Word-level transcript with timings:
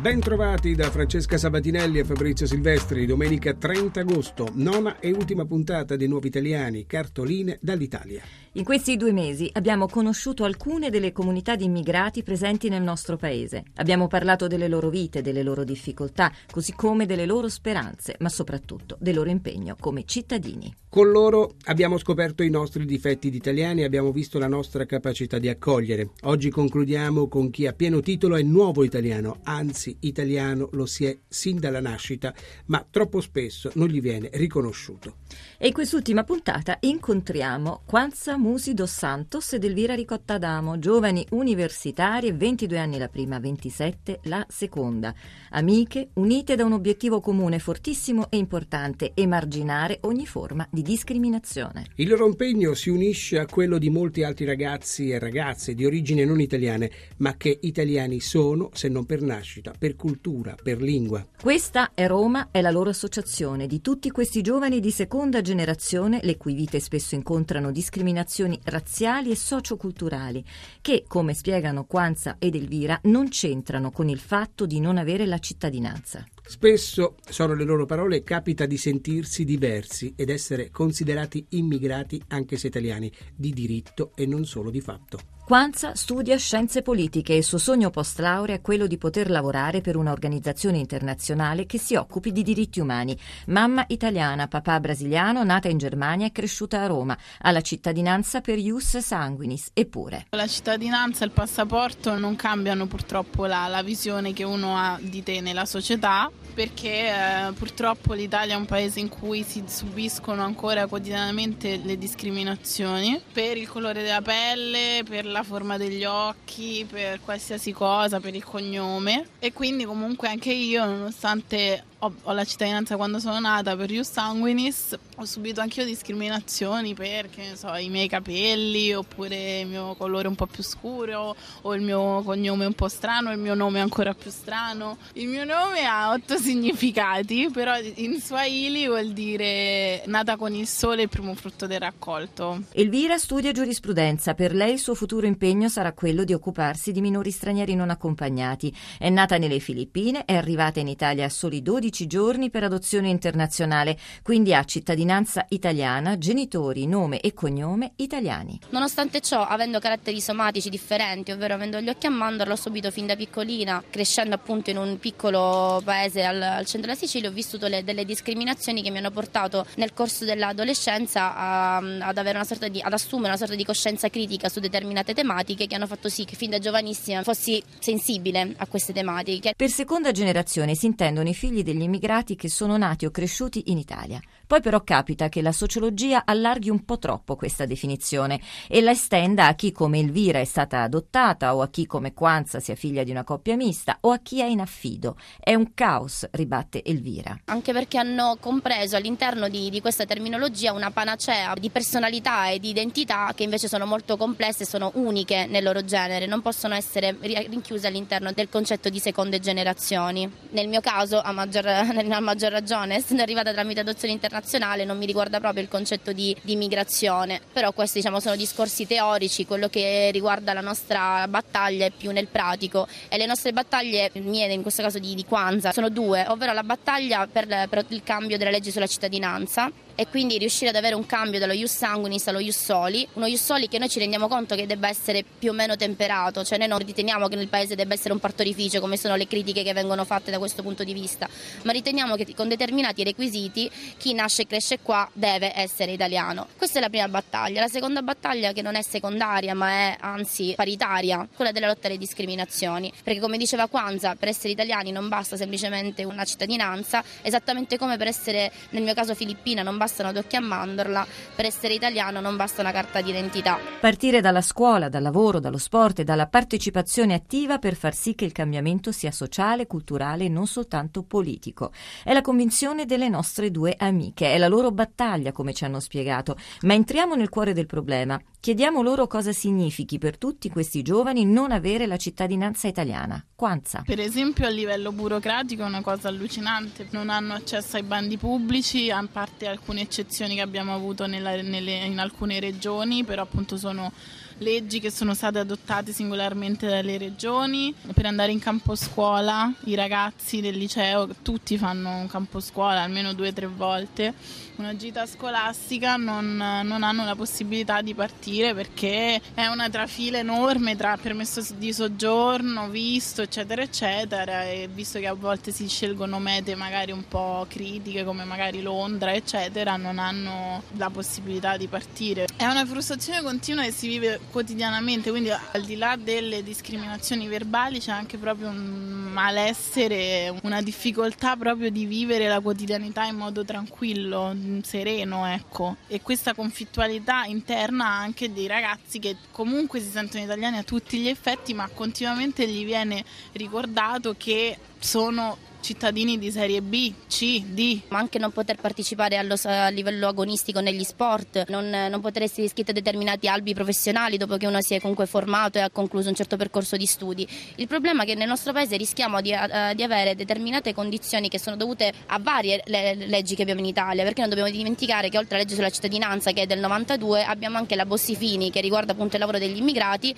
Ben 0.00 0.20
trovati 0.20 0.76
da 0.76 0.90
Francesca 0.90 1.36
Sabatinelli 1.36 1.98
e 1.98 2.04
Fabrizio 2.04 2.46
Silvestri, 2.46 3.04
domenica 3.04 3.52
30 3.52 3.98
agosto, 3.98 4.48
nona 4.54 5.00
e 5.00 5.10
ultima 5.10 5.44
puntata 5.44 5.96
dei 5.96 6.06
Nuovi 6.06 6.28
Italiani, 6.28 6.86
cartoline 6.86 7.58
dall'Italia. 7.60 8.22
In 8.52 8.64
questi 8.64 8.96
due 8.96 9.12
mesi 9.12 9.50
abbiamo 9.54 9.88
conosciuto 9.88 10.44
alcune 10.44 10.90
delle 10.90 11.10
comunità 11.10 11.56
di 11.56 11.64
immigrati 11.64 12.22
presenti 12.22 12.68
nel 12.68 12.82
nostro 12.82 13.16
paese. 13.16 13.64
Abbiamo 13.76 14.06
parlato 14.06 14.46
delle 14.46 14.68
loro 14.68 14.88
vite, 14.88 15.20
delle 15.20 15.42
loro 15.42 15.64
difficoltà, 15.64 16.32
così 16.50 16.74
come 16.74 17.04
delle 17.04 17.26
loro 17.26 17.48
speranze, 17.48 18.14
ma 18.20 18.28
soprattutto 18.28 18.96
del 19.00 19.16
loro 19.16 19.30
impegno 19.30 19.76
come 19.78 20.04
cittadini. 20.04 20.74
Con 20.88 21.10
loro 21.10 21.54
abbiamo 21.66 21.98
scoperto 21.98 22.42
i 22.42 22.50
nostri 22.50 22.84
difetti 22.86 23.30
di 23.30 23.36
italiani 23.36 23.82
e 23.82 23.84
abbiamo 23.84 24.10
visto 24.10 24.38
la 24.38 24.48
nostra 24.48 24.86
capacità 24.86 25.38
di 25.38 25.48
accogliere. 25.48 26.10
Oggi 26.22 26.50
concludiamo 26.50 27.28
con 27.28 27.50
chi 27.50 27.66
a 27.66 27.74
pieno 27.74 28.00
titolo 28.00 28.36
è 28.36 28.42
nuovo 28.42 28.82
italiano, 28.84 29.38
anzi 29.44 29.87
italiano 30.00 30.68
lo 30.72 30.86
si 30.86 31.04
è 31.04 31.18
sin 31.28 31.58
dalla 31.58 31.80
nascita, 31.80 32.34
ma 32.66 32.84
troppo 32.88 33.20
spesso 33.20 33.70
non 33.74 33.88
gli 33.88 34.00
viene 34.00 34.30
riconosciuto. 34.32 35.16
E 35.58 35.68
in 35.68 35.72
quest'ultima 35.72 36.24
puntata 36.24 36.76
incontriamo 36.80 37.82
Quanza 37.84 38.36
Musi 38.36 38.74
dos 38.74 38.92
Santos 38.92 39.52
ed 39.52 39.64
Elvira 39.64 39.94
Ricotta 39.94 40.34
Adamo, 40.34 40.78
giovani 40.78 41.26
universitarie, 41.30 42.32
22 42.32 42.78
anni 42.78 42.98
la 42.98 43.08
prima, 43.08 43.38
27 43.38 44.20
la 44.24 44.44
seconda. 44.48 45.14
Amiche, 45.50 46.10
unite 46.14 46.54
da 46.54 46.64
un 46.64 46.72
obiettivo 46.72 47.20
comune 47.20 47.58
fortissimo 47.58 48.30
e 48.30 48.36
importante, 48.36 49.12
emarginare 49.14 49.98
ogni 50.02 50.26
forma 50.26 50.66
di 50.70 50.82
discriminazione. 50.82 51.86
Il 51.96 52.08
loro 52.08 52.26
impegno 52.26 52.74
si 52.74 52.90
unisce 52.90 53.38
a 53.38 53.46
quello 53.46 53.78
di 53.78 53.90
molti 53.90 54.22
altri 54.22 54.44
ragazzi 54.44 55.10
e 55.10 55.18
ragazze 55.18 55.74
di 55.74 55.84
origine 55.84 56.24
non 56.24 56.40
italiane, 56.40 56.90
ma 57.18 57.36
che 57.36 57.58
italiani 57.60 58.20
sono, 58.20 58.70
se 58.72 58.88
non 58.88 59.06
per 59.06 59.22
nascita, 59.22 59.72
per 59.78 59.94
cultura, 59.96 60.56
per 60.60 60.82
lingua. 60.82 61.26
Questa 61.40 61.92
è 61.94 62.06
Roma, 62.06 62.48
è 62.50 62.60
la 62.60 62.70
loro 62.70 62.90
associazione 62.90 63.66
di 63.66 63.80
tutti 63.80 64.10
questi 64.10 64.42
giovani 64.42 64.80
di 64.80 64.90
seconda 64.90 65.40
generazione, 65.40 66.20
le 66.22 66.36
cui 66.36 66.54
vite 66.54 66.80
spesso 66.80 67.14
incontrano 67.14 67.70
discriminazioni 67.70 68.58
razziali 68.64 69.30
e 69.30 69.36
socioculturali, 69.36 70.44
che, 70.80 71.04
come 71.06 71.34
spiegano 71.34 71.84
Quanza 71.84 72.36
ed 72.38 72.54
Elvira, 72.54 72.98
non 73.04 73.28
c'entrano 73.28 73.90
con 73.90 74.08
il 74.08 74.18
fatto 74.18 74.66
di 74.66 74.80
non 74.80 74.98
avere 74.98 75.24
la 75.26 75.38
cittadinanza. 75.38 76.26
Spesso, 76.42 77.16
sono 77.28 77.54
le 77.54 77.64
loro 77.64 77.86
parole, 77.86 78.22
capita 78.22 78.66
di 78.66 78.76
sentirsi 78.76 79.44
diversi 79.44 80.14
ed 80.16 80.30
essere 80.30 80.70
considerati 80.70 81.44
immigrati 81.50 82.20
anche 82.28 82.56
se 82.56 82.68
italiani, 82.68 83.12
di 83.36 83.52
diritto 83.52 84.12
e 84.14 84.26
non 84.26 84.44
solo 84.44 84.70
di 84.70 84.80
fatto. 84.80 85.37
Quanza 85.48 85.94
studia 85.94 86.36
scienze 86.36 86.82
politiche 86.82 87.32
e 87.32 87.38
il 87.38 87.42
suo 87.42 87.56
sogno 87.56 87.88
post 87.88 88.18
laurea 88.18 88.56
è 88.56 88.60
quello 88.60 88.86
di 88.86 88.98
poter 88.98 89.30
lavorare 89.30 89.80
per 89.80 89.96
un'organizzazione 89.96 90.76
internazionale 90.76 91.64
che 91.64 91.78
si 91.78 91.94
occupi 91.94 92.32
di 92.32 92.42
diritti 92.42 92.80
umani. 92.80 93.18
Mamma 93.46 93.82
italiana, 93.88 94.46
papà 94.46 94.78
brasiliano, 94.78 95.42
nata 95.44 95.68
in 95.68 95.78
Germania 95.78 96.26
e 96.26 96.32
cresciuta 96.32 96.82
a 96.82 96.86
Roma, 96.86 97.16
ha 97.38 97.50
la 97.50 97.62
cittadinanza 97.62 98.42
per 98.42 98.58
ius 98.58 98.98
sanguinis, 98.98 99.70
eppure. 99.72 100.26
La 100.32 100.46
cittadinanza 100.46 101.24
e 101.24 101.28
il 101.28 101.32
passaporto 101.32 102.18
non 102.18 102.36
cambiano 102.36 102.86
purtroppo 102.86 103.46
la, 103.46 103.68
la 103.68 103.82
visione 103.82 104.34
che 104.34 104.44
uno 104.44 104.76
ha 104.76 104.98
di 105.00 105.22
te 105.22 105.40
nella 105.40 105.64
società 105.64 106.30
perché 106.58 107.06
eh, 107.06 107.52
purtroppo 107.52 108.14
l'Italia 108.14 108.54
è 108.54 108.56
un 108.56 108.66
paese 108.66 108.98
in 108.98 109.08
cui 109.08 109.44
si 109.44 109.62
subiscono 109.68 110.42
ancora 110.42 110.88
quotidianamente 110.88 111.80
le 111.80 111.96
discriminazioni 111.96 113.20
per 113.32 113.56
il 113.56 113.68
colore 113.68 114.02
della 114.02 114.22
pelle, 114.22 115.04
per 115.08 115.24
la 115.24 115.37
forma 115.42 115.76
degli 115.76 116.04
occhi, 116.04 116.86
per 116.88 117.20
qualsiasi 117.20 117.72
cosa, 117.72 118.20
per 118.20 118.34
il 118.34 118.44
cognome. 118.44 119.28
E 119.38 119.52
quindi 119.52 119.84
comunque 119.84 120.28
anche 120.28 120.52
io 120.52 120.84
nonostante 120.84 121.84
ho, 122.00 122.14
ho, 122.22 122.32
la 122.32 122.44
cittadinanza 122.44 122.96
quando 122.96 123.18
sono 123.18 123.40
nata 123.40 123.74
per 123.76 123.90
Ius 123.90 124.10
Sanguinis, 124.10 124.96
ho 125.16 125.24
subito 125.24 125.60
anch'io 125.60 125.84
discriminazioni 125.84 126.94
per 126.94 127.28
so, 127.54 127.74
i 127.74 127.88
miei 127.88 128.08
capelli 128.08 128.94
oppure 128.94 129.60
il 129.60 129.66
mio 129.66 129.94
colore 129.96 130.28
un 130.28 130.36
po' 130.36 130.46
più 130.46 130.62
scuro 130.62 131.34
o 131.62 131.74
il 131.74 131.82
mio 131.82 132.22
cognome 132.22 132.66
un 132.66 132.74
po' 132.74 132.88
strano, 132.88 133.32
il 133.32 133.38
mio 133.38 133.54
nome 133.54 133.80
ancora 133.80 134.14
più 134.14 134.30
strano. 134.30 134.98
Il 135.14 135.26
mio 135.26 135.44
nome 135.44 135.84
ha 135.84 136.12
otto 136.12 136.36
significati, 136.38 137.50
però 137.52 137.74
in 137.94 138.20
Swahili 138.20 138.86
vuol 138.86 139.12
dire 139.12 140.02
nata 140.06 140.36
con 140.36 140.54
il 140.54 140.66
sole 140.66 141.02
il 141.02 141.08
primo 141.08 141.34
frutto 141.34 141.66
del 141.66 141.80
raccolto. 141.80 142.62
Elvira 142.72 143.18
studia 143.18 143.50
giurisprudenza, 143.50 144.34
per 144.34 144.54
lei 144.54 144.74
il 144.74 144.78
suo 144.78 144.94
futuro 144.94 145.26
impegno 145.26 145.68
sarà 145.68 145.92
quello 145.92 146.22
di 146.22 146.32
occuparsi 146.32 146.92
di 146.92 147.00
minori 147.00 147.32
stranieri 147.32 147.74
non 147.74 147.90
accompagnati. 147.90 148.72
È 148.98 149.08
nata 149.10 149.36
nelle 149.36 149.58
Filippine, 149.58 150.24
è 150.24 150.36
arrivata 150.36 150.78
in 150.78 150.86
Italia 150.86 151.24
a 151.24 151.28
soli 151.28 151.60
12 151.60 151.87
12 151.88 152.06
giorni 152.06 152.50
per 152.50 152.64
adozione 152.64 153.08
internazionale, 153.08 153.98
quindi 154.22 154.54
ha 154.54 154.64
cittadinanza 154.64 155.46
italiana, 155.48 156.18
genitori, 156.18 156.86
nome 156.86 157.20
e 157.20 157.32
cognome 157.32 157.92
italiani. 157.96 158.60
Nonostante 158.70 159.20
ciò, 159.20 159.44
avendo 159.44 159.78
caratteri 159.78 160.20
somatici 160.20 160.68
differenti, 160.68 161.32
ovvero 161.32 161.54
avendo 161.54 161.80
gli 161.80 161.88
occhi 161.88 162.06
a 162.06 162.10
mandorla, 162.10 162.52
ho 162.52 162.56
subito 162.56 162.90
fin 162.90 163.06
da 163.06 163.16
piccolina, 163.16 163.82
crescendo 163.88 164.34
appunto 164.34 164.70
in 164.70 164.76
un 164.76 164.98
piccolo 164.98 165.80
paese 165.82 166.24
al, 166.24 166.40
al 166.40 166.66
centro 166.66 166.92
della 166.92 166.94
Sicilia, 166.94 167.28
ho 167.28 167.32
vissuto 167.32 167.66
le, 167.66 167.82
delle 167.82 168.04
discriminazioni 168.04 168.82
che 168.82 168.90
mi 168.90 168.98
hanno 168.98 169.10
portato 169.10 169.64
nel 169.76 169.94
corso 169.94 170.24
dell'adolescenza 170.24 171.34
a, 171.34 171.76
ad, 171.76 172.68
di, 172.68 172.80
ad 172.80 172.92
assumere 172.92 173.28
una 173.28 173.38
sorta 173.38 173.54
di 173.54 173.64
coscienza 173.64 174.08
critica 174.10 174.48
su 174.48 174.60
determinate 174.60 175.14
tematiche 175.14 175.66
che 175.66 175.74
hanno 175.74 175.86
fatto 175.86 176.08
sì 176.08 176.24
che 176.24 176.36
fin 176.36 176.50
da 176.50 176.58
giovanissima 176.58 177.22
fossi 177.22 177.62
sensibile 177.78 178.54
a 178.56 178.66
queste 178.66 178.92
tematiche. 178.92 179.54
Per 179.56 179.70
seconda 179.70 180.12
generazione 180.12 180.74
si 180.74 180.86
intendono 180.86 181.28
i 181.28 181.34
figli 181.34 181.62
degli 181.62 181.77
immigrati 181.82 182.36
che 182.36 182.48
sono 182.48 182.76
nati 182.76 183.06
o 183.06 183.10
cresciuti 183.10 183.70
in 183.70 183.78
Italia. 183.78 184.20
Poi 184.48 184.62
però 184.62 184.82
capita 184.82 185.28
che 185.28 185.42
la 185.42 185.52
sociologia 185.52 186.22
allarghi 186.24 186.70
un 186.70 186.82
po' 186.86 186.98
troppo 186.98 187.36
questa 187.36 187.66
definizione 187.66 188.40
e 188.66 188.80
la 188.80 188.92
estenda 188.92 189.46
a 189.46 189.54
chi 189.54 189.72
come 189.72 189.98
Elvira 189.98 190.38
è 190.38 190.46
stata 190.46 190.80
adottata 190.80 191.54
o 191.54 191.60
a 191.60 191.68
chi 191.68 191.84
come 191.84 192.14
Quanza 192.14 192.58
sia 192.58 192.74
figlia 192.74 193.02
di 193.02 193.10
una 193.10 193.24
coppia 193.24 193.56
mista 193.56 193.98
o 194.00 194.10
a 194.10 194.16
chi 194.20 194.40
è 194.40 194.46
in 194.46 194.60
affido. 194.60 195.18
È 195.38 195.52
un 195.52 195.74
caos, 195.74 196.26
ribatte 196.30 196.82
Elvira. 196.82 197.38
Anche 197.44 197.74
perché 197.74 197.98
hanno 197.98 198.38
compreso 198.40 198.96
all'interno 198.96 199.50
di, 199.50 199.68
di 199.68 199.82
questa 199.82 200.06
terminologia 200.06 200.72
una 200.72 200.90
panacea 200.92 201.52
di 201.52 201.68
personalità 201.68 202.48
e 202.48 202.58
di 202.58 202.70
identità 202.70 203.30
che 203.34 203.42
invece 203.42 203.68
sono 203.68 203.84
molto 203.84 204.16
complesse 204.16 204.62
e 204.62 204.66
sono 204.66 204.92
uniche 204.94 205.44
nel 205.44 205.62
loro 205.62 205.84
genere, 205.84 206.24
non 206.24 206.40
possono 206.40 206.72
essere 206.72 207.14
rinchiuse 207.20 207.86
all'interno 207.86 208.32
del 208.32 208.48
concetto 208.48 208.88
di 208.88 208.98
seconde 208.98 209.40
generazioni. 209.40 210.26
Nel 210.52 210.68
mio 210.68 210.80
caso, 210.80 211.20
a 211.20 211.32
maggior, 211.32 211.66
a 211.68 212.20
maggior 212.20 212.50
ragione, 212.50 212.94
essendo 212.94 213.22
arrivata 213.22 213.52
tramite 213.52 213.80
adozione 213.80 214.14
internazionale, 214.14 214.36
internazionale 214.38 214.84
non 214.84 214.96
mi 214.96 215.06
riguarda 215.06 215.40
proprio 215.40 215.62
il 215.62 215.68
concetto 215.68 216.12
di, 216.12 216.34
di 216.42 216.56
migrazione, 216.56 217.40
però 217.52 217.72
questi 217.72 217.98
diciamo, 217.98 218.20
sono 218.20 218.36
discorsi 218.36 218.86
teorici, 218.86 219.46
quello 219.46 219.68
che 219.68 220.10
riguarda 220.12 220.52
la 220.52 220.60
nostra 220.60 221.26
battaglia 221.28 221.86
è 221.86 221.90
più 221.90 222.10
nel 222.12 222.28
pratico. 222.28 222.86
E 223.08 223.18
le 223.18 223.26
nostre 223.26 223.52
battaglie, 223.52 224.10
mie 224.14 224.52
in 224.52 224.62
questo 224.62 224.82
caso 224.82 224.98
di, 224.98 225.14
di 225.14 225.24
Kwanzaa, 225.24 225.72
sono 225.72 225.88
due, 225.88 226.24
ovvero 226.28 226.52
la 226.52 226.62
battaglia 226.62 227.26
per, 227.30 227.46
per 227.68 227.84
il 227.88 228.02
cambio 228.02 228.38
della 228.38 228.50
legge 228.50 228.70
sulla 228.70 228.86
cittadinanza 228.86 229.70
e 230.00 230.06
quindi 230.06 230.38
riuscire 230.38 230.70
ad 230.70 230.76
avere 230.76 230.94
un 230.94 231.06
cambio 231.06 231.40
dallo 231.40 231.52
ius 231.52 231.74
sanguinis 231.74 232.28
allo 232.28 232.38
ius 232.38 232.56
soli, 232.56 233.04
uno 233.14 233.26
ius 233.26 233.42
soli 233.42 233.66
che 233.66 233.80
noi 233.80 233.88
ci 233.88 233.98
rendiamo 233.98 234.28
conto 234.28 234.54
che 234.54 234.64
debba 234.64 234.88
essere 234.88 235.24
più 235.24 235.50
o 235.50 235.52
meno 235.52 235.74
temperato, 235.74 236.44
cioè 236.44 236.56
noi 236.56 236.68
non 236.68 236.78
riteniamo 236.78 237.26
che 237.26 237.34
nel 237.34 237.48
paese 237.48 237.74
debba 237.74 237.94
essere 237.94 238.12
un 238.12 238.20
partorificio 238.20 238.78
come 238.78 238.96
sono 238.96 239.16
le 239.16 239.26
critiche 239.26 239.64
che 239.64 239.72
vengono 239.72 240.04
fatte 240.04 240.30
da 240.30 240.38
questo 240.38 240.62
punto 240.62 240.84
di 240.84 240.92
vista, 240.92 241.28
ma 241.64 241.72
riteniamo 241.72 242.14
che 242.14 242.32
con 242.36 242.46
determinati 242.46 243.02
requisiti 243.02 243.68
chi 243.96 244.14
nasce 244.14 244.42
e 244.42 244.46
cresce 244.46 244.78
qua 244.80 245.10
deve 245.12 245.50
essere 245.52 245.90
italiano. 245.90 246.46
Questa 246.56 246.78
è 246.78 246.80
la 246.80 246.90
prima 246.90 247.08
battaglia, 247.08 247.58
la 247.58 247.66
seconda 247.66 248.00
battaglia 248.00 248.52
che 248.52 248.62
non 248.62 248.76
è 248.76 248.82
secondaria 248.82 249.52
ma 249.54 249.68
è 249.68 249.96
anzi 249.98 250.52
paritaria, 250.54 251.26
quella 251.34 251.50
della 251.50 251.66
lotta 251.66 251.88
alle 251.88 251.98
discriminazioni, 251.98 252.92
perché 253.02 253.18
come 253.18 253.36
diceva 253.36 253.66
Kwanzaa, 253.66 254.14
per 254.14 254.28
essere 254.28 254.50
italiani 254.50 254.92
non 254.92 255.08
basta 255.08 255.36
semplicemente 255.36 256.04
una 256.04 256.22
cittadinanza, 256.22 257.02
esattamente 257.22 257.76
come 257.76 257.96
per 257.96 258.06
essere 258.06 258.52
nel 258.70 258.84
mio 258.84 258.94
caso 258.94 259.16
filippina 259.16 259.62
non 259.64 259.76
basta 259.76 259.86
basta 259.88 260.06
una 260.06 260.18
occhio 260.18 260.38
a 260.38 260.42
mandorla, 260.42 261.06
per 261.34 261.46
essere 261.46 261.72
italiano 261.72 262.20
non 262.20 262.36
basta 262.36 262.60
una 262.60 262.72
carta 262.72 263.00
d'identità. 263.00 263.58
Partire 263.80 264.20
dalla 264.20 264.42
scuola, 264.42 264.90
dal 264.90 265.02
lavoro, 265.02 265.40
dallo 265.40 265.56
sport 265.56 266.00
e 266.00 266.04
dalla 266.04 266.26
partecipazione 266.26 267.14
attiva 267.14 267.58
per 267.58 267.74
far 267.74 267.94
sì 267.94 268.14
che 268.14 268.26
il 268.26 268.32
cambiamento 268.32 268.92
sia 268.92 269.10
sociale, 269.10 269.66
culturale 269.66 270.26
e 270.26 270.28
non 270.28 270.46
soltanto 270.46 271.02
politico. 271.02 271.72
È 272.04 272.12
la 272.12 272.20
convinzione 272.20 272.84
delle 272.84 273.08
nostre 273.08 273.50
due 273.50 273.74
amiche, 273.78 274.32
è 274.34 274.38
la 274.38 274.48
loro 274.48 274.70
battaglia, 274.70 275.32
come 275.32 275.54
ci 275.54 275.64
hanno 275.64 275.80
spiegato. 275.80 276.36
Ma 276.62 276.74
entriamo 276.74 277.14
nel 277.14 277.30
cuore 277.30 277.54
del 277.54 277.66
problema. 277.66 278.20
Chiediamo 278.40 278.82
loro 278.82 279.06
cosa 279.06 279.32
significhi 279.32 279.98
per 279.98 280.16
tutti 280.16 280.48
questi 280.48 280.82
giovani 280.82 281.24
non 281.24 281.50
avere 281.50 281.86
la 281.86 281.96
cittadinanza 281.96 282.68
italiana. 282.68 283.24
Quanza? 283.34 283.82
Per 283.84 283.98
esempio 283.98 284.46
a 284.46 284.50
livello 284.50 284.92
burocratico 284.92 285.62
è 285.62 285.66
una 285.66 285.82
cosa 285.82 286.08
allucinante, 286.08 286.86
non 286.90 287.08
hanno 287.08 287.34
accesso 287.34 287.76
ai 287.76 287.82
bandi 287.82 288.16
pubblici, 288.16 288.90
a 288.90 289.04
parte 289.10 289.46
alcune 289.78 289.82
eccezioni 289.82 290.34
che 290.34 290.40
abbiamo 290.40 290.74
avuto 290.74 291.06
nella, 291.06 291.40
nelle, 291.42 291.84
in 291.84 291.98
alcune 291.98 292.40
regioni, 292.40 293.04
però 293.04 293.22
appunto 293.22 293.56
sono 293.56 293.92
leggi 294.38 294.80
che 294.80 294.90
sono 294.90 295.14
state 295.14 295.38
adottate 295.38 295.92
singolarmente 295.92 296.66
dalle 296.66 296.98
regioni. 296.98 297.74
Per 297.92 298.06
andare 298.06 298.32
in 298.32 298.38
campo 298.38 298.74
scuola, 298.74 299.52
i 299.64 299.74
ragazzi 299.74 300.40
del 300.40 300.56
liceo, 300.56 301.08
tutti 301.22 301.56
fanno 301.58 301.96
un 301.98 302.08
campo 302.08 302.40
scuola 302.40 302.82
almeno 302.82 303.12
due 303.12 303.28
o 303.28 303.32
tre 303.32 303.46
volte, 303.46 304.14
una 304.58 304.74
gita 304.74 305.06
scolastica 305.06 305.94
non, 305.96 306.36
non, 306.36 306.82
hanno 306.82 307.04
la 307.04 307.14
possibilità 307.14 307.80
di 307.80 307.94
partire 307.94 308.54
perché 308.54 309.20
è 309.32 309.46
una 309.46 309.70
trafila 309.70 310.18
enorme 310.18 310.74
tra 310.74 310.96
permesso 311.00 311.44
di 311.56 311.72
soggiorno, 311.72 312.68
visto 312.68 313.22
eccetera 313.22 313.62
eccetera. 313.62 314.44
E 314.44 314.68
visto 314.72 314.98
che 314.98 315.06
a 315.06 315.14
volte 315.14 315.52
si 315.52 315.68
scelgono 315.68 316.18
mete 316.18 316.56
magari 316.56 316.90
un 316.90 317.06
po' 317.06 317.46
critiche 317.48 318.02
come 318.02 318.24
magari 318.24 318.60
Londra 318.60 319.14
eccetera 319.14 319.76
non 319.76 320.00
hanno 320.00 320.62
la 320.76 320.90
possibilità 320.90 321.56
di 321.56 321.68
partire. 321.68 322.26
È 322.36 322.44
una 322.44 322.66
frustrazione 322.66 323.22
continua 323.22 323.62
che 323.62 323.70
si 323.70 323.86
vive 323.86 324.18
quotidianamente, 324.30 325.10
quindi 325.10 325.30
al 325.30 325.62
di 325.62 325.76
là 325.76 325.96
delle 325.96 326.42
discriminazioni 326.42 327.26
verbali 327.26 327.80
c'è 327.80 327.90
anche 327.90 328.16
proprio 328.18 328.48
un 328.48 329.08
malessere, 329.12 330.32
una 330.42 330.62
difficoltà 330.62 331.36
proprio 331.36 331.70
di 331.70 331.86
vivere 331.86 332.28
la 332.28 332.40
quotidianità 332.40 333.04
in 333.04 333.16
modo 333.16 333.44
tranquillo, 333.44 334.34
sereno, 334.62 335.26
ecco. 335.26 335.76
E 335.86 336.00
questa 336.00 336.34
conflittualità 336.34 337.24
interna 337.24 337.86
anche 337.86 338.32
dei 338.32 338.46
ragazzi 338.46 338.98
che 338.98 339.16
comunque 339.30 339.80
si 339.80 339.90
sentono 339.90 340.22
italiani 340.22 340.58
a 340.58 340.62
tutti 340.62 340.98
gli 340.98 341.08
effetti, 341.08 341.54
ma 341.54 341.68
continuamente 341.72 342.46
gli 342.48 342.64
viene 342.64 343.04
ricordato 343.32 344.14
che 344.16 344.56
sono 344.78 345.36
cittadini 345.60 346.18
di 346.18 346.30
serie 346.30 346.62
B, 346.62 346.92
C, 347.08 347.42
D. 347.42 347.80
Ma 347.88 347.98
anche 347.98 348.18
non 348.18 348.30
poter 348.30 348.56
partecipare 348.56 349.16
allo, 349.16 349.34
a 349.44 349.68
livello 349.68 350.08
agonistico 350.08 350.60
negli 350.60 350.84
sport, 350.84 351.44
non, 351.48 351.68
non, 351.68 352.00
poter 352.00 352.22
essere 352.22 352.46
iscritto 352.46 352.70
a 352.70 352.74
determinati 352.74 353.28
albi 353.28 353.54
professionali 353.54 354.16
dopo 354.16 354.36
che 354.36 354.46
uno 354.46 354.60
si 354.60 354.74
è 354.74 354.80
comunque 354.80 355.06
formato 355.06 355.58
e 355.58 355.60
ha 355.60 355.70
concluso 355.70 356.08
un 356.08 356.14
certo 356.14 356.36
percorso 356.36 356.76
di 356.76 356.86
studi. 356.86 357.28
Il 357.56 357.66
problema 357.66 358.04
è 358.04 358.06
che 358.06 358.14
nel 358.14 358.28
nostro 358.28 358.52
paese 358.52 358.76
rischiamo 358.76 359.20
di, 359.20 359.32
uh, 359.32 359.74
di 359.74 359.82
avere 359.82 360.14
determinate 360.14 360.72
condizioni 360.72 361.28
che 361.28 361.38
sono 361.38 361.56
dovute 361.56 361.92
a 362.06 362.18
varie 362.18 362.62
le, 362.66 362.94
leggi 362.94 363.34
che 363.34 363.42
abbiamo 363.42 363.60
in 363.60 363.66
Italia, 363.66 364.04
perché 364.04 364.20
non 364.20 364.30
dobbiamo 364.30 364.50
dimenticare 364.50 365.08
che 365.08 365.18
oltre 365.18 365.34
alla 365.34 365.44
legge 365.44 365.54
sulla 365.54 365.70
cittadinanza 365.70 366.32
che 366.32 366.42
è 366.42 366.46
del 366.46 366.60
92 366.60 367.24
abbiamo 367.24 367.58
anche 367.58 367.74
la 367.74 367.84
Bossifini 367.84 368.50
che 368.50 368.60
riguarda 368.60 368.92
appunto 368.92 369.14
il 369.14 369.20
lavoro 369.20 369.38
degli 369.38 369.58
immigrati 369.58 370.14